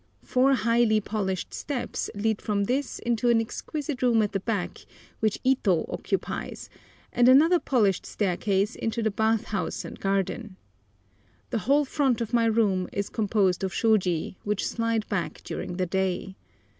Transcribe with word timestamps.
Four 0.23 0.55
highly 0.55 0.99
polished 0.99 1.53
steps 1.53 2.09
lead 2.15 2.41
from 2.41 2.63
this 2.63 2.97
into 2.97 3.29
an 3.29 3.39
exquisite 3.39 4.01
room 4.01 4.23
at 4.23 4.31
the 4.31 4.39
back, 4.39 4.79
which 5.19 5.37
Ito 5.43 5.85
occupies, 5.89 6.71
and 7.13 7.29
another 7.29 7.59
polished 7.59 8.07
staircase 8.07 8.75
into 8.75 9.03
the 9.03 9.11
bath 9.11 9.43
house 9.53 9.85
and 9.85 9.99
garden. 9.99 10.55
The 11.51 11.59
whole 11.69 11.85
front 11.85 12.19
of 12.19 12.33
my 12.33 12.45
room 12.45 12.89
is 12.91 13.09
composed 13.09 13.63
of 13.63 13.73
shôji, 13.73 14.37
which 14.43 14.67
slide 14.67 15.07
back 15.07 15.43
during 15.43 15.77
the 15.77 15.85
day. 15.85 16.35